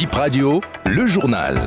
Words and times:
Bip 0.00 0.14
Radio, 0.14 0.62
le 0.86 1.06
journal. 1.06 1.60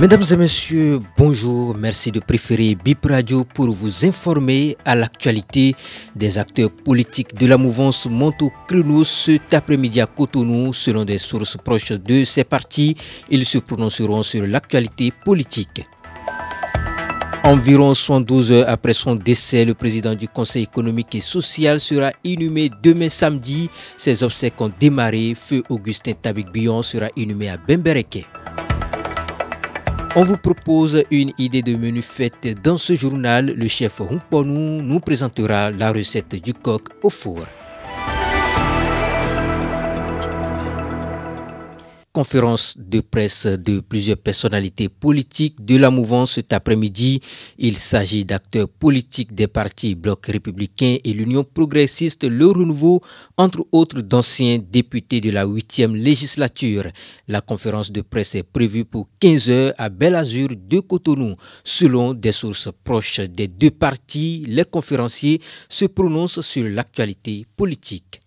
Mesdames 0.00 0.22
et 0.30 0.36
messieurs, 0.36 1.00
bonjour. 1.18 1.76
Merci 1.76 2.12
de 2.12 2.20
préférer 2.20 2.76
Bip 2.76 3.04
Radio 3.04 3.42
pour 3.42 3.72
vous 3.72 4.04
informer 4.04 4.76
à 4.84 4.94
l'actualité 4.94 5.74
des 6.14 6.38
acteurs 6.38 6.70
politiques 6.70 7.34
de 7.34 7.48
la 7.48 7.56
mouvance 7.56 8.06
Monto 8.06 8.52
Créneau 8.68 9.02
cet 9.02 9.52
après-midi 9.52 10.00
à 10.00 10.06
Cotonou. 10.06 10.72
Selon 10.72 11.04
des 11.04 11.18
sources 11.18 11.56
proches 11.56 11.90
de 11.90 12.22
ces 12.22 12.44
partis, 12.44 12.96
ils 13.28 13.44
se 13.44 13.58
prononceront 13.58 14.22
sur 14.22 14.46
l'actualité 14.46 15.12
politique. 15.24 15.82
Environ 17.46 17.94
112 17.94 18.50
heures 18.50 18.68
après 18.68 18.92
son 18.92 19.14
décès, 19.14 19.64
le 19.64 19.74
président 19.74 20.16
du 20.16 20.26
Conseil 20.26 20.64
économique 20.64 21.14
et 21.14 21.20
social 21.20 21.80
sera 21.80 22.10
inhumé 22.24 22.68
demain 22.82 23.08
samedi. 23.08 23.70
Ses 23.96 24.24
obsèques 24.24 24.60
ont 24.60 24.72
démarré. 24.80 25.36
Feu 25.36 25.62
Augustin 25.68 26.14
Tabik-Bion 26.20 26.82
sera 26.82 27.06
inhumé 27.14 27.48
à 27.48 27.56
Bembereke. 27.56 28.26
On 30.16 30.24
vous 30.24 30.38
propose 30.38 31.04
une 31.12 31.32
idée 31.38 31.62
de 31.62 31.76
menu 31.76 32.02
faite 32.02 32.48
dans 32.64 32.78
ce 32.78 32.96
journal. 32.96 33.54
Le 33.56 33.68
chef 33.68 34.00
Humponou 34.00 34.82
nous 34.82 34.98
présentera 34.98 35.70
la 35.70 35.92
recette 35.92 36.34
du 36.34 36.52
coq 36.52 36.88
au 37.04 37.10
four. 37.10 37.44
Conférence 42.16 42.74
de 42.78 43.00
presse 43.00 43.44
de 43.46 43.80
plusieurs 43.80 44.16
personnalités 44.16 44.88
politiques 44.88 45.62
de 45.62 45.76
la 45.76 45.90
mouvance 45.90 46.36
cet 46.36 46.54
après-midi. 46.54 47.20
Il 47.58 47.76
s'agit 47.76 48.24
d'acteurs 48.24 48.70
politiques 48.70 49.34
des 49.34 49.46
partis 49.46 49.94
Bloc 49.94 50.24
républicain 50.24 50.96
et 51.04 51.12
l'Union 51.12 51.44
progressiste 51.44 52.24
Le 52.24 52.46
Renouveau, 52.46 53.02
entre 53.36 53.66
autres 53.70 54.00
d'anciens 54.00 54.58
députés 54.58 55.20
de 55.20 55.30
la 55.30 55.44
8e 55.44 55.94
législature. 55.94 56.90
La 57.28 57.42
conférence 57.42 57.92
de 57.92 58.00
presse 58.00 58.34
est 58.34 58.50
prévue 58.50 58.86
pour 58.86 59.10
15 59.20 59.50
heures 59.50 59.74
à 59.76 59.90
Bel 59.90 60.14
Azur 60.14 60.48
de 60.56 60.80
Cotonou. 60.80 61.36
Selon 61.64 62.14
des 62.14 62.32
sources 62.32 62.70
proches 62.82 63.20
des 63.20 63.46
deux 63.46 63.72
partis, 63.72 64.42
les 64.48 64.64
conférenciers 64.64 65.42
se 65.68 65.84
prononcent 65.84 66.40
sur 66.40 66.66
l'actualité 66.66 67.44
politique. 67.58 68.20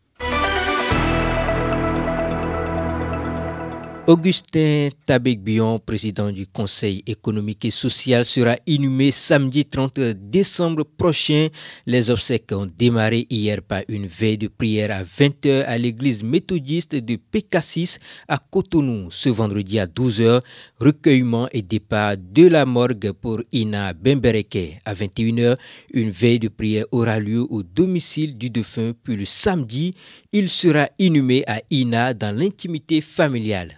Augustin 4.09 4.89
Tabek-Bion, 5.05 5.77
président 5.77 6.31
du 6.31 6.47
Conseil 6.47 7.03
économique 7.05 7.65
et 7.65 7.69
social, 7.69 8.25
sera 8.25 8.55
inhumé 8.65 9.11
samedi 9.11 9.65
30 9.65 9.99
décembre 10.15 10.83
prochain. 10.83 11.49
Les 11.85 12.09
obsèques 12.09 12.52
ont 12.52 12.67
démarré 12.75 13.27
hier 13.30 13.61
par 13.61 13.83
une 13.87 14.07
veille 14.07 14.39
de 14.39 14.47
prière 14.47 14.89
à 14.89 15.03
20h 15.03 15.63
à 15.63 15.77
l'église 15.77 16.23
méthodiste 16.23 16.95
de 16.95 17.17
Pécassis 17.17 17.99
à 18.27 18.39
Cotonou. 18.39 19.11
Ce 19.11 19.30
vendredi 19.30 19.77
à 19.77 19.85
12h, 19.85 20.41
recueillement 20.80 21.47
et 21.52 21.61
départ 21.61 22.15
de 22.17 22.47
la 22.47 22.65
morgue 22.65 23.11
pour 23.11 23.43
Ina 23.52 23.93
Bembereke. 23.93 24.80
À 24.85 24.95
21h, 24.95 25.55
une 25.93 26.09
veille 26.09 26.39
de 26.39 26.47
prière 26.47 26.85
aura 26.91 27.19
lieu 27.19 27.45
au 27.47 27.61
domicile 27.61 28.39
du 28.39 28.49
défunt. 28.49 28.93
Puis 29.03 29.15
le 29.15 29.25
samedi, 29.25 29.93
il 30.31 30.49
sera 30.49 30.89
inhumé 30.97 31.43
à 31.45 31.61
Ina 31.69 32.15
dans 32.15 32.35
l'intimité 32.35 33.02
familiale. 33.02 33.77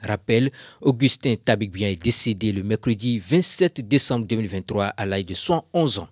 Augustin 0.82 1.36
Tabikbien 1.44 1.90
est 1.90 2.02
décédé 2.02 2.52
le 2.52 2.64
mercredi 2.64 3.20
27 3.20 3.88
décembre 3.88 4.26
2023 4.28 4.86
à 4.86 5.06
l'âge 5.06 5.26
de 5.26 5.34
111 5.34 6.00
ans. 6.00 6.08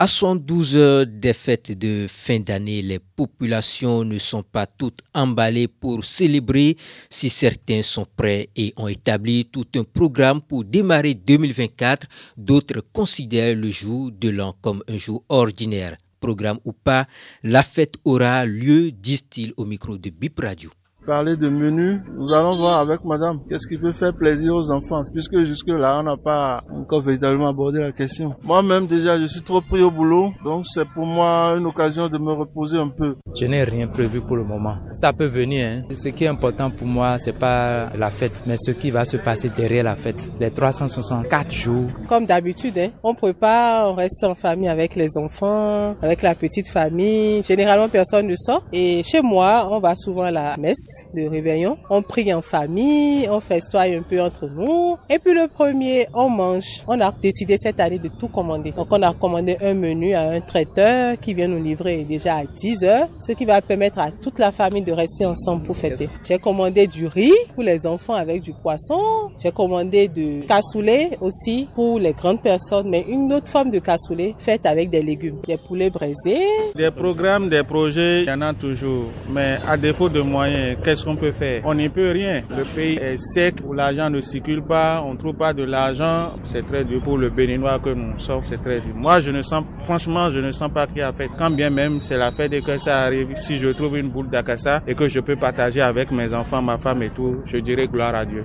À 0.00 0.06
112 0.06 0.76
heures 0.76 1.06
des 1.08 1.32
fêtes 1.32 1.76
de 1.76 2.06
fin 2.08 2.38
d'année, 2.38 2.82
les 2.82 3.00
populations 3.00 4.04
ne 4.04 4.16
sont 4.18 4.44
pas 4.44 4.64
toutes 4.64 5.00
emballées 5.12 5.66
pour 5.66 6.04
célébrer. 6.04 6.76
Si 7.10 7.28
certains 7.28 7.82
sont 7.82 8.06
prêts 8.16 8.48
et 8.54 8.72
ont 8.76 8.86
établi 8.86 9.46
tout 9.46 9.66
un 9.74 9.82
programme 9.82 10.40
pour 10.40 10.62
démarrer 10.62 11.14
2024, 11.14 12.06
d'autres 12.36 12.80
considèrent 12.92 13.56
le 13.56 13.70
jour 13.70 14.12
de 14.12 14.28
l'an 14.28 14.54
comme 14.62 14.84
un 14.86 14.98
jour 14.98 15.24
ordinaire. 15.28 15.96
Programme 16.20 16.58
ou 16.64 16.72
pas, 16.72 17.06
la 17.42 17.62
fête 17.62 17.94
aura 18.04 18.44
lieu, 18.44 18.90
disent-ils 18.90 19.52
au 19.56 19.64
micro 19.64 19.98
de 19.98 20.10
Bip 20.10 20.38
Radio 20.40 20.70
parler 21.06 21.36
de 21.36 21.48
menu. 21.48 22.00
Nous 22.16 22.32
allons 22.32 22.56
voir 22.56 22.80
avec 22.80 23.04
madame 23.04 23.40
qu'est-ce 23.48 23.66
qui 23.66 23.78
peut 23.78 23.92
faire 23.92 24.12
plaisir 24.14 24.54
aux 24.54 24.70
enfants, 24.70 25.00
puisque 25.12 25.38
jusque-là, 25.44 26.00
on 26.00 26.02
n'a 26.02 26.16
pas 26.16 26.62
encore 26.70 27.00
véritablement 27.00 27.48
abordé 27.48 27.80
la 27.80 27.92
question. 27.92 28.34
Moi-même, 28.42 28.86
déjà, 28.86 29.18
je 29.18 29.26
suis 29.26 29.42
trop 29.42 29.60
pris 29.60 29.82
au 29.82 29.90
boulot, 29.90 30.32
donc 30.44 30.66
c'est 30.66 30.86
pour 30.86 31.06
moi 31.06 31.54
une 31.58 31.66
occasion 31.66 32.08
de 32.08 32.18
me 32.18 32.32
reposer 32.32 32.78
un 32.78 32.88
peu. 32.88 33.16
Je 33.38 33.46
n'ai 33.46 33.64
rien 33.64 33.88
prévu 33.88 34.20
pour 34.20 34.36
le 34.36 34.44
moment. 34.44 34.76
Ça 34.94 35.12
peut 35.12 35.26
venir. 35.26 35.66
Hein. 35.66 35.82
Ce 35.94 36.08
qui 36.08 36.24
est 36.24 36.28
important 36.28 36.70
pour 36.70 36.86
moi, 36.86 37.16
c'est 37.18 37.38
pas 37.38 37.90
la 37.96 38.10
fête, 38.10 38.42
mais 38.46 38.56
ce 38.58 38.72
qui 38.72 38.90
va 38.90 39.04
se 39.04 39.16
passer 39.16 39.48
derrière 39.48 39.84
la 39.84 39.96
fête. 39.96 40.30
Les 40.40 40.50
364 40.50 41.50
jours. 41.52 41.88
Comme 42.08 42.26
d'habitude, 42.26 42.78
hein, 42.78 42.90
on 43.02 43.14
prépare, 43.14 43.90
on 43.90 43.94
reste 43.94 44.22
en 44.24 44.34
famille 44.34 44.68
avec 44.68 44.94
les 44.94 45.16
enfants, 45.16 45.96
avec 46.02 46.22
la 46.22 46.34
petite 46.34 46.68
famille. 46.68 47.42
Généralement, 47.42 47.88
personne 47.88 48.26
ne 48.26 48.36
sort. 48.36 48.64
Et 48.72 49.02
chez 49.02 49.22
moi, 49.22 49.68
on 49.70 49.80
va 49.80 49.94
souvent 49.96 50.22
à 50.22 50.30
la 50.30 50.56
messe 50.58 50.97
de 51.14 51.28
réveillon. 51.28 51.78
On 51.90 52.02
prie 52.02 52.32
en 52.32 52.42
famille, 52.42 53.28
on 53.30 53.40
festoie 53.40 53.82
un 53.82 54.02
peu 54.02 54.20
entre 54.20 54.46
nous. 54.48 54.96
Et 55.08 55.18
puis 55.18 55.34
le 55.34 55.48
premier, 55.48 56.06
on 56.14 56.28
mange. 56.28 56.82
On 56.86 57.00
a 57.00 57.12
décidé 57.12 57.56
cette 57.56 57.80
année 57.80 57.98
de 57.98 58.08
tout 58.08 58.28
commander. 58.28 58.72
Donc 58.72 58.88
on 58.90 59.02
a 59.02 59.12
commandé 59.14 59.56
un 59.60 59.74
menu 59.74 60.14
à 60.14 60.22
un 60.30 60.40
traiteur 60.40 61.18
qui 61.20 61.34
vient 61.34 61.48
nous 61.48 61.62
livrer 61.62 62.04
déjà 62.04 62.36
à 62.36 62.44
10 62.44 62.84
heures, 62.84 63.08
ce 63.20 63.32
qui 63.32 63.44
va 63.44 63.60
permettre 63.60 63.98
à 63.98 64.10
toute 64.10 64.38
la 64.38 64.52
famille 64.52 64.82
de 64.82 64.92
rester 64.92 65.26
ensemble 65.26 65.64
pour 65.64 65.76
fêter. 65.76 66.08
J'ai 66.22 66.38
commandé 66.38 66.86
du 66.86 67.06
riz 67.06 67.32
pour 67.54 67.64
les 67.64 67.86
enfants 67.86 68.14
avec 68.14 68.42
du 68.42 68.52
poisson. 68.52 69.00
J'ai 69.42 69.52
commandé 69.52 70.08
du 70.08 70.44
cassoulet 70.46 71.18
aussi 71.20 71.68
pour 71.74 71.98
les 71.98 72.12
grandes 72.12 72.42
personnes, 72.42 72.88
mais 72.88 73.04
une 73.08 73.32
autre 73.32 73.48
forme 73.48 73.70
de 73.70 73.78
cassoulet 73.78 74.34
faite 74.38 74.66
avec 74.66 74.90
des 74.90 75.02
légumes. 75.02 75.38
Des 75.46 75.56
poulets 75.56 75.90
braisés. 75.90 76.46
Des 76.74 76.90
programmes, 76.90 77.48
des 77.48 77.62
projets, 77.62 78.22
il 78.22 78.28
y 78.28 78.32
en 78.32 78.40
a 78.40 78.52
toujours. 78.54 79.06
Mais 79.30 79.58
à 79.66 79.76
défaut 79.76 80.08
de 80.08 80.20
moyens, 80.20 80.77
qu'est-ce 80.84 81.04
qu'on 81.04 81.16
peut 81.16 81.32
faire? 81.32 81.62
On 81.64 81.74
n'y 81.74 81.88
peut 81.88 82.10
rien. 82.10 82.42
Le 82.50 82.64
pays 82.64 82.96
est 82.96 83.18
sec, 83.18 83.56
où 83.64 83.72
l'argent 83.72 84.10
ne 84.10 84.20
circule 84.20 84.62
pas, 84.62 85.02
on 85.04 85.12
ne 85.14 85.18
trouve 85.18 85.34
pas 85.34 85.52
de 85.52 85.64
l'argent. 85.64 86.34
C'est 86.44 86.66
très 86.66 86.84
dur 86.84 87.02
pour 87.02 87.18
le 87.18 87.30
béninois 87.30 87.78
que 87.78 87.90
nous 87.90 88.18
sommes, 88.18 88.42
c'est 88.48 88.62
très 88.62 88.80
dur. 88.80 88.94
Moi, 88.94 89.20
je 89.20 89.30
ne 89.30 89.42
sens, 89.42 89.64
franchement, 89.84 90.30
je 90.30 90.40
ne 90.40 90.52
sens 90.52 90.70
pas 90.70 90.86
qu'il 90.86 90.98
y 90.98 91.02
a 91.02 91.12
fête. 91.12 91.30
Quand 91.38 91.50
bien 91.50 91.70
même 91.70 92.00
c'est 92.00 92.18
la 92.18 92.32
fête 92.32 92.52
et 92.52 92.62
que 92.62 92.78
ça 92.78 93.00
arrive, 93.02 93.36
si 93.36 93.56
je 93.56 93.68
trouve 93.68 93.96
une 93.96 94.08
boule 94.10 94.28
d'acassa 94.28 94.82
et 94.86 94.94
que 94.94 95.08
je 95.08 95.20
peux 95.20 95.36
partager 95.36 95.80
avec 95.80 96.10
mes 96.10 96.32
enfants, 96.34 96.62
ma 96.62 96.78
femme 96.78 97.02
et 97.02 97.10
tout, 97.10 97.42
je 97.44 97.58
dirais 97.58 97.86
gloire 97.86 98.14
à 98.14 98.24
Dieu. 98.24 98.44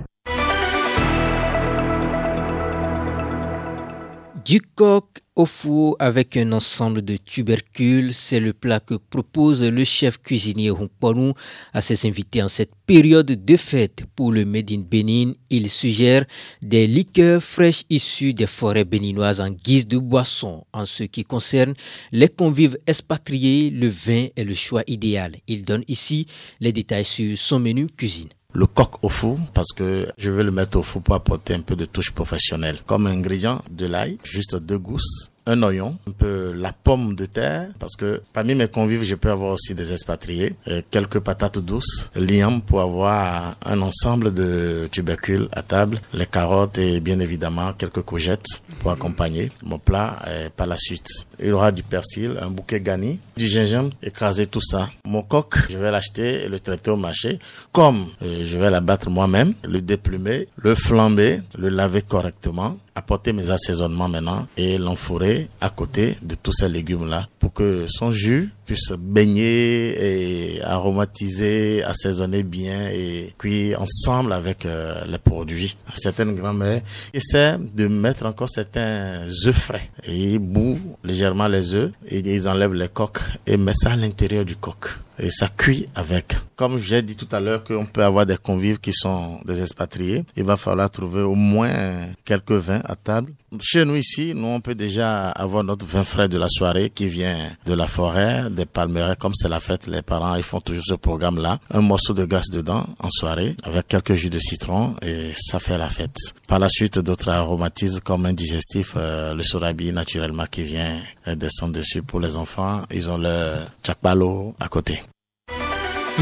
Du 4.44 4.60
coq 4.60 5.06
au 5.36 5.46
four 5.46 5.96
avec 5.98 6.36
un 6.36 6.52
ensemble 6.52 7.00
de 7.00 7.16
tubercules, 7.16 8.12
c'est 8.12 8.40
le 8.40 8.52
plat 8.52 8.78
que 8.78 8.92
propose 8.92 9.62
le 9.62 9.84
chef 9.84 10.18
cuisinier 10.18 10.68
Hunkponu 10.68 11.32
à 11.72 11.80
ses 11.80 12.06
invités 12.06 12.42
en 12.42 12.48
cette 12.48 12.74
période 12.86 13.24
de 13.26 13.56
fête. 13.56 14.04
Pour 14.14 14.32
le 14.32 14.44
Made 14.44 14.70
in 14.70 14.80
Bénin, 14.80 15.32
il 15.48 15.70
suggère 15.70 16.26
des 16.60 16.86
liqueurs 16.86 17.42
fraîches 17.42 17.84
issues 17.88 18.34
des 18.34 18.46
forêts 18.46 18.84
béninoises 18.84 19.40
en 19.40 19.48
guise 19.48 19.88
de 19.88 19.96
boisson. 19.96 20.66
En 20.74 20.84
ce 20.84 21.04
qui 21.04 21.24
concerne 21.24 21.72
les 22.12 22.28
convives 22.28 22.76
expatriés, 22.86 23.70
le 23.70 23.88
vin 23.88 24.26
est 24.36 24.44
le 24.44 24.54
choix 24.54 24.82
idéal. 24.86 25.36
Il 25.48 25.64
donne 25.64 25.84
ici 25.88 26.26
les 26.60 26.72
détails 26.72 27.06
sur 27.06 27.38
son 27.38 27.60
menu 27.60 27.86
cuisine 27.86 28.28
le 28.54 28.66
coq 28.66 28.92
au 29.02 29.08
four 29.08 29.38
parce 29.52 29.72
que 29.72 30.06
je 30.16 30.30
vais 30.30 30.44
le 30.44 30.50
mettre 30.50 30.78
au 30.78 30.82
four 30.82 31.02
pour 31.02 31.14
apporter 31.14 31.54
un 31.54 31.60
peu 31.60 31.76
de 31.76 31.84
touche 31.84 32.12
professionnelle. 32.12 32.78
Comme 32.86 33.06
ingrédient 33.06 33.60
de 33.70 33.86
l'ail, 33.86 34.18
juste 34.22 34.56
deux 34.56 34.78
gousses, 34.78 35.30
un 35.46 35.62
oignon, 35.62 35.98
un 36.08 36.12
peu 36.12 36.52
la 36.52 36.72
pomme 36.72 37.14
de 37.14 37.26
terre, 37.26 37.68
parce 37.78 37.96
que 37.96 38.22
parmi 38.32 38.54
mes 38.54 38.68
convives, 38.68 39.02
je 39.02 39.14
peux 39.14 39.30
avoir 39.30 39.52
aussi 39.52 39.74
des 39.74 39.92
expatriés, 39.92 40.54
euh, 40.68 40.80
quelques 40.90 41.20
patates 41.20 41.58
douces, 41.58 42.10
l'iam 42.14 42.62
pour 42.62 42.80
avoir 42.80 43.56
un 43.64 43.82
ensemble 43.82 44.32
de 44.32 44.88
tubercules 44.90 45.48
à 45.52 45.62
table, 45.62 46.00
les 46.14 46.26
carottes 46.26 46.78
et 46.78 47.00
bien 47.00 47.20
évidemment 47.20 47.72
quelques 47.74 48.02
courgettes 48.02 48.62
pour 48.78 48.90
accompagner 48.90 49.50
mon 49.62 49.78
plat 49.78 50.18
et 50.26 50.48
par 50.48 50.66
la 50.66 50.76
suite. 50.78 51.08
Il 51.40 51.46
y 51.48 51.52
aura 51.52 51.72
du 51.72 51.82
persil, 51.82 52.36
un 52.40 52.50
bouquet 52.50 52.80
garni, 52.80 53.18
du 53.36 53.46
gingembre, 53.46 53.90
écraser 54.02 54.46
tout 54.46 54.60
ça. 54.60 54.90
Mon 55.04 55.22
coq, 55.22 55.54
je 55.70 55.78
vais 55.78 55.90
l'acheter 55.90 56.44
et 56.44 56.48
le 56.48 56.60
traiter 56.60 56.90
au 56.90 56.96
marché. 56.96 57.38
Comme 57.72 58.06
euh, 58.22 58.44
je 58.44 58.58
vais 58.58 58.70
l'abattre 58.70 59.10
moi-même, 59.10 59.54
le 59.64 59.80
déplumer, 59.80 60.48
le 60.56 60.74
flamber, 60.74 61.40
le 61.58 61.68
laver 61.68 62.02
correctement, 62.02 62.76
apporter 62.94 63.32
mes 63.32 63.50
assaisonnements 63.50 64.08
maintenant 64.08 64.46
et 64.56 64.78
l'enfourrer 64.78 65.48
à 65.60 65.70
côté 65.70 66.16
de 66.22 66.34
tous 66.34 66.52
ces 66.52 66.68
légumes-là 66.68 67.28
pour 67.38 67.52
que 67.52 67.86
son 67.88 68.10
jus 68.10 68.50
puissent 68.64 68.92
baigner 68.98 70.56
et 70.56 70.62
aromatiser, 70.62 71.82
assaisonner 71.84 72.42
bien 72.42 72.88
et 72.92 73.34
cuire 73.38 73.82
ensemble 73.82 74.32
avec 74.32 74.66
euh, 74.66 75.04
les 75.06 75.18
produits. 75.18 75.76
Certaines 75.94 76.34
grand-mères 76.34 76.82
essaient 77.12 77.56
de 77.58 77.86
mettre 77.86 78.26
encore 78.26 78.50
certains 78.50 79.26
œufs 79.46 79.56
frais 79.56 79.90
et 80.04 80.34
ils 80.34 80.38
bouent 80.38 80.96
légèrement 81.02 81.48
les 81.48 81.74
œufs 81.74 81.92
et 82.08 82.18
ils 82.18 82.48
enlèvent 82.48 82.74
les 82.74 82.88
coques 82.88 83.20
et 83.46 83.56
mettent 83.56 83.76
ça 83.76 83.92
à 83.92 83.96
l'intérieur 83.96 84.44
du 84.44 84.56
coq 84.56 84.98
et 85.18 85.30
ça 85.30 85.48
cuit 85.48 85.86
avec. 85.94 86.36
Comme 86.56 86.78
j'ai 86.78 87.02
dit 87.02 87.16
tout 87.16 87.28
à 87.32 87.40
l'heure 87.40 87.64
qu'on 87.64 87.86
peut 87.86 88.04
avoir 88.04 88.26
des 88.26 88.36
convives 88.36 88.78
qui 88.78 88.92
sont 88.92 89.40
des 89.44 89.60
expatriés, 89.60 90.24
il 90.36 90.44
va 90.44 90.56
falloir 90.56 90.90
trouver 90.90 91.22
au 91.22 91.34
moins 91.34 92.08
quelques 92.24 92.52
vins 92.52 92.82
à 92.84 92.96
table. 92.96 93.32
Chez 93.60 93.84
nous 93.84 93.96
ici, 93.96 94.32
nous 94.34 94.46
on 94.48 94.60
peut 94.60 94.74
déjà 94.74 95.30
avoir 95.30 95.64
notre 95.64 95.86
vin 95.86 96.04
frais 96.04 96.28
de 96.28 96.38
la 96.38 96.48
soirée 96.48 96.90
qui 96.90 97.06
vient 97.06 97.50
de 97.66 97.74
la 97.74 97.86
forêt, 97.86 98.50
des 98.54 98.66
palmeraies. 98.66 99.16
Comme 99.18 99.34
c'est 99.34 99.48
la 99.48 99.60
fête, 99.60 99.86
les 99.86 100.02
parents 100.02 100.34
ils 100.36 100.42
font 100.42 100.60
toujours 100.60 100.84
ce 100.86 100.94
programme-là. 100.94 101.58
Un 101.70 101.80
morceau 101.80 102.14
de 102.14 102.24
glace 102.24 102.50
dedans 102.50 102.86
en 102.98 103.10
soirée 103.10 103.56
avec 103.62 103.88
quelques 103.88 104.14
jus 104.14 104.30
de 104.30 104.38
citron 104.38 104.94
et 105.02 105.32
ça 105.36 105.58
fait 105.58 105.78
la 105.78 105.88
fête. 105.88 106.16
Par 106.48 106.58
la 106.58 106.68
suite, 106.68 106.98
d'autres 106.98 107.30
aromatismes 107.30 108.00
comme 108.00 108.26
un 108.26 108.32
digestif, 108.32 108.94
euh, 108.96 109.34
le 109.34 109.42
sorabi 109.42 109.92
naturellement 109.92 110.46
qui 110.50 110.62
vient 110.62 111.00
descendre 111.26 111.74
dessus 111.74 112.02
pour 112.02 112.20
les 112.20 112.36
enfants. 112.36 112.82
Ils 112.90 113.10
ont 113.10 113.18
le 113.18 113.56
chakbalo 113.82 114.54
à 114.60 114.68
côté 114.68 115.02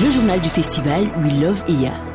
le 0.00 0.08
journal 0.10 0.40
du 0.40 0.48
festival 0.48 1.10
We 1.22 1.40
Love 1.40 1.64
Eya. 1.68 2.11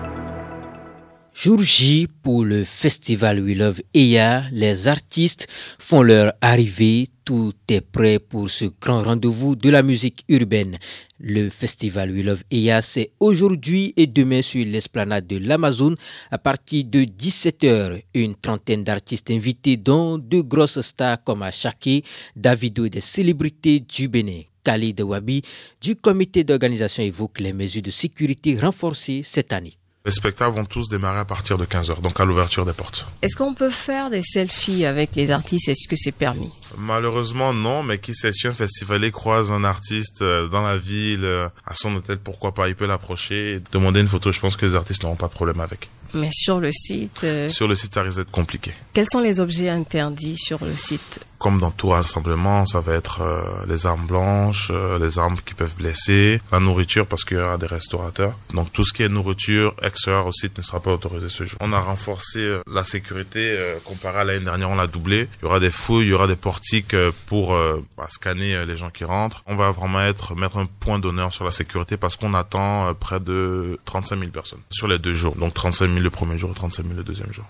Jour 1.39 1.61
J 1.61 2.07
pour 2.23 2.45
le 2.45 2.63
festival 2.63 3.39
We 3.39 3.55
Love 3.55 3.83
Eya, 3.93 4.45
les 4.51 4.87
artistes 4.87 5.45
font 5.77 6.01
leur 6.01 6.33
arrivée. 6.41 7.09
Tout 7.25 7.53
est 7.67 7.81
prêt 7.81 8.17
pour 8.17 8.49
ce 8.49 8.65
grand 8.81 9.03
rendez-vous 9.03 9.55
de 9.55 9.69
la 9.69 9.83
musique 9.83 10.23
urbaine. 10.29 10.79
Le 11.19 11.51
festival 11.51 12.09
We 12.09 12.25
Love 12.25 12.43
Eya, 12.49 12.81
c'est 12.81 13.11
aujourd'hui 13.19 13.93
et 13.97 14.07
demain 14.07 14.41
sur 14.41 14.65
l'esplanade 14.65 15.27
de 15.27 15.37
l'Amazon 15.37 15.93
à 16.31 16.39
partir 16.39 16.85
de 16.85 17.01
17h. 17.01 18.01
Une 18.15 18.33
trentaine 18.33 18.83
d'artistes 18.83 19.29
invités, 19.29 19.77
dont 19.77 20.17
deux 20.17 20.41
grosses 20.41 20.81
stars 20.81 21.23
comme 21.23 21.43
Achake, 21.43 22.03
Davido 22.35 22.85
et 22.85 22.89
des 22.89 22.99
célébrités 22.99 23.81
du 23.81 24.07
Bénin. 24.07 24.41
Khalid 24.63 25.01
Wabi 25.01 25.43
du 25.79 25.95
comité 25.95 26.43
d'organisation 26.43 27.03
évoque 27.03 27.39
les 27.39 27.53
mesures 27.53 27.83
de 27.83 27.91
sécurité 27.91 28.57
renforcées 28.59 29.21
cette 29.23 29.53
année. 29.53 29.76
Les 30.07 30.13
spectacles 30.13 30.55
vont 30.55 30.63
tous 30.63 30.87
démarrer 30.87 31.19
à 31.19 31.25
partir 31.25 31.57
de 31.57 31.65
15h, 31.65 31.99
donc 31.99 32.17
à 32.17 32.23
l'ouverture 32.23 32.65
des 32.65 32.71
portes. 32.71 33.05
Est-ce 33.21 33.35
qu'on 33.35 33.53
peut 33.53 33.71
faire 33.71 34.09
des 34.09 34.21
selfies 34.21 34.85
avec 34.85 35.17
les 35.17 35.31
artistes? 35.31 35.67
Est-ce 35.67 35.85
que 35.85 35.97
c'est 35.97 36.13
permis? 36.13 36.49
Malheureusement, 36.77 37.51
non, 37.51 37.83
mais 37.83 37.97
qui 37.97 38.15
sait 38.15 38.31
si 38.31 38.47
un 38.47 38.53
festivalier 38.53 39.11
croise 39.11 39.51
un 39.51 39.65
artiste 39.65 40.21
euh, 40.21 40.47
dans 40.47 40.61
la 40.61 40.77
ville, 40.77 41.25
euh, 41.25 41.49
à 41.65 41.73
son 41.73 41.93
hôtel, 41.93 42.19
pourquoi 42.19 42.53
pas, 42.53 42.69
il 42.69 42.75
peut 42.75 42.87
l'approcher 42.87 43.55
et 43.55 43.61
demander 43.73 43.99
une 43.99 44.07
photo. 44.07 44.31
Je 44.31 44.39
pense 44.39 44.55
que 44.55 44.65
les 44.65 44.75
artistes 44.75 45.03
n'auront 45.03 45.17
pas 45.17 45.27
de 45.27 45.33
problème 45.33 45.59
avec. 45.59 45.89
Mais 46.13 46.29
sur 46.31 46.59
le 46.59 46.71
site... 46.71 47.23
Euh, 47.23 47.49
sur 47.49 47.67
le 47.67 47.75
site, 47.75 47.93
ça 47.93 48.01
risque 48.01 48.17
d'être 48.17 48.31
compliqué. 48.31 48.73
Quels 48.93 49.07
sont 49.09 49.19
les 49.19 49.39
objets 49.39 49.69
interdits 49.69 50.37
sur 50.37 50.63
le 50.63 50.75
site? 50.75 51.19
Comme 51.37 51.59
dans 51.59 51.69
tout 51.69 51.89
rassemblement, 51.89 52.65
ça 52.65 52.79
va 52.79 52.95
être 52.95 53.21
euh, 53.21 53.43
les 53.67 53.85
armes 53.85 54.07
blanches, 54.07 54.69
euh, 54.71 54.97
les 54.97 55.19
armes 55.19 55.37
qui 55.45 55.53
peuvent 55.53 55.75
blesser, 55.75 56.41
la 56.51 56.59
nourriture 56.59 57.05
parce 57.05 57.23
qu'il 57.25 57.37
y 57.37 57.39
aura 57.39 57.59
des 57.59 57.67
restaurateurs. 57.67 58.33
Donc 58.55 58.73
tout 58.73 58.83
ce 58.83 58.91
qui 58.91 59.03
est 59.03 59.09
nourriture 59.09 59.75
extérieur 59.83 60.25
au 60.25 60.31
site 60.31 60.57
ne 60.57 60.63
sera 60.63 60.79
pas 60.79 60.91
autorisé 60.91 61.29
ce 61.29 61.45
jour. 61.45 61.59
On 61.61 61.73
a 61.73 61.79
renforcé 61.79 62.57
la 62.65 62.83
sécurité 62.83 63.55
comparé 63.83 64.21
à 64.21 64.23
l'année 64.23 64.45
dernière, 64.45 64.71
on 64.71 64.75
l'a 64.75 64.87
doublé. 64.87 65.27
Il 65.41 65.43
y 65.43 65.45
aura 65.45 65.59
des 65.59 65.69
fouilles, 65.69 66.07
il 66.07 66.09
y 66.09 66.13
aura 66.13 66.25
des 66.25 66.35
portiques 66.35 66.95
pour 67.27 67.55
bah, 67.95 68.07
scanner 68.09 68.65
les 68.65 68.75
gens 68.75 68.89
qui 68.89 69.03
rentrent. 69.03 69.43
On 69.45 69.55
va 69.55 69.69
vraiment 69.69 70.01
être 70.01 70.35
mettre 70.35 70.57
un 70.57 70.65
point 70.65 70.97
d'honneur 70.97 71.33
sur 71.33 71.45
la 71.45 71.51
sécurité 71.51 71.97
parce 71.97 72.15
qu'on 72.15 72.33
attend 72.33 72.91
près 72.95 73.19
de 73.19 73.79
35 73.85 74.17
000 74.17 74.31
personnes 74.31 74.61
sur 74.71 74.87
les 74.87 74.97
deux 74.97 75.13
jours. 75.13 75.35
Donc 75.35 75.53
35 75.53 75.87
000 75.93 75.96
le 75.99 76.09
premier 76.09 76.37
jour 76.37 76.51
et 76.51 76.55
35 76.55 76.83
000 76.83 76.95
le 76.97 77.03
deuxième 77.03 77.31
jour. 77.33 77.45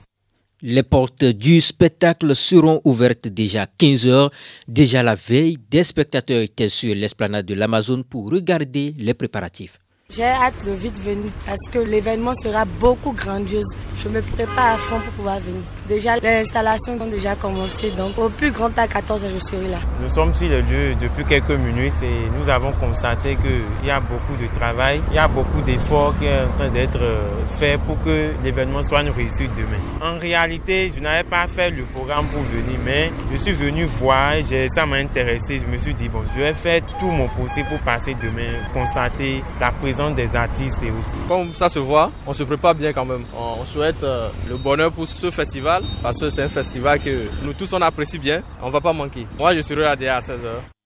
Les 0.64 0.82
portes 0.82 1.24
du 1.24 1.62
spectacle 1.62 2.36
seront 2.36 2.82
ouvertes 2.84 3.28
déjà 3.28 3.64
à 3.64 3.68
15 3.68 4.08
heures. 4.08 4.32
Déjà 4.68 5.04
la 5.04 5.14
veille, 5.14 5.58
des 5.70 5.84
spectateurs 5.84 6.42
étaient 6.42 6.70
sur 6.70 6.96
l'esplanade 6.96 7.46
de 7.46 7.54
l'Amazon 7.54 8.02
pour 8.02 8.32
regarder 8.32 8.96
les 8.98 9.14
préparatifs. 9.14 9.78
J'ai 10.10 10.24
hâte 10.24 10.66
de 10.66 10.72
vite 10.72 10.98
venir 11.00 11.32
parce 11.46 11.70
que 11.72 11.80
l'événement 11.80 12.34
sera 12.34 12.66
beaucoup 12.66 13.12
grandiose. 13.12 13.68
Je 13.98 14.10
me 14.10 14.22
prépare 14.22 14.76
à 14.76 14.78
fond 14.78 15.00
pour 15.00 15.14
pouvoir 15.14 15.40
venir. 15.40 15.62
Déjà, 15.88 16.18
les 16.18 16.42
installations 16.42 16.98
ont 17.00 17.06
déjà 17.06 17.36
commencé, 17.36 17.92
donc 17.92 18.18
au 18.18 18.28
plus 18.28 18.52
grand 18.52 18.78
à 18.78 18.90
14 18.90 19.26
je 19.34 19.40
serai 19.40 19.70
là. 19.70 19.78
Nous 20.02 20.10
sommes 20.10 20.34
sur 20.34 20.50
le 20.50 20.60
lieu 20.60 20.96
depuis 21.02 21.24
quelques 21.24 21.52
minutes 21.52 21.94
et 22.04 22.30
nous 22.38 22.50
avons 22.50 22.74
constaté 22.74 23.38
qu'il 23.38 23.88
y 23.88 23.90
a 23.90 24.02
beaucoup 24.02 24.36
de 24.42 24.48
travail, 24.60 25.00
il 25.12 25.16
y 25.16 25.18
a 25.18 25.30
beaucoup 25.30 25.62
d'efforts 25.62 26.14
qui 26.20 26.26
sont 26.26 26.32
en 26.46 26.58
train 26.58 26.70
d'être 26.70 27.00
euh, 27.02 27.22
faits 27.58 27.80
pour 27.88 28.04
que 28.04 28.32
l'événement 28.44 28.84
soit 28.84 29.02
une 29.02 29.12
réussite 29.12 29.50
demain. 29.56 29.80
En 30.02 30.20
réalité, 30.20 30.92
je 30.94 31.00
n'avais 31.00 31.24
pas 31.24 31.48
fait 31.48 31.70
le 31.70 31.84
programme 31.84 32.26
pour 32.26 32.42
venir, 32.42 32.78
mais 32.84 33.10
je 33.32 33.38
suis 33.38 33.54
venu 33.54 33.86
voir, 33.86 34.34
et 34.34 34.68
ça 34.76 34.86
m'a 34.86 34.98
intéressé. 34.98 35.60
Je 35.60 35.66
me 35.72 35.78
suis 35.78 35.94
dit, 35.94 36.10
bon, 36.10 36.20
je 36.36 36.42
vais 36.42 36.54
faire 36.54 36.82
tout 37.00 37.08
mon 37.12 37.30
possible 37.30 37.70
pour 37.70 37.80
passer 37.80 38.14
demain, 38.22 38.52
constater 38.74 39.42
la 39.62 39.72
présence 39.72 40.14
des 40.18 40.36
artistes 40.36 40.84
et 40.84 40.88
autres. 40.90 41.28
Comme 41.30 41.54
ça 41.54 41.70
se 41.70 41.80
voit, 41.80 42.12
on 42.26 42.34
se 42.34 42.44
prépare 42.44 42.76
bien 42.76 42.92
quand 42.92 43.06
même. 43.06 43.24
On 43.34 43.64
souhaite 43.64 44.04
euh, 44.04 44.28
le 44.50 44.58
bonheur 44.58 44.92
pour 44.92 45.08
ce 45.08 45.32
festival 45.32 45.77
parce 46.02 46.20
que 46.20 46.30
c'est 46.30 46.44
un 46.44 46.50
festival 46.50 47.00
que 47.00 47.28
nous 47.44 47.54
tous 47.54 47.72
on 47.74 47.82
apprécie 47.82 48.18
bien, 48.18 48.42
on 48.62 48.70
va 48.70 48.82
pas 48.82 48.94
manquer. 48.94 49.26
Moi 49.38 49.56
je 49.56 49.62
serai 49.62 49.82
là 49.82 49.92
à 49.92 50.20
16h. 50.20 50.78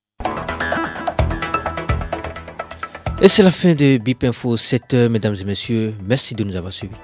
Et 3.21 3.27
c'est 3.27 3.43
la 3.43 3.51
fin 3.51 3.73
de 3.73 3.97
BIP 3.97 4.23
Info 4.23 4.55
7h, 4.55 5.07
mesdames 5.07 5.35
et 5.39 5.43
messieurs. 5.43 5.93
Merci 6.03 6.33
de 6.33 6.43
nous 6.43 6.55
avoir 6.55 6.73
suivis. 6.73 6.95